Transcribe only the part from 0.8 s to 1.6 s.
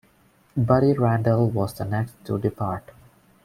Randell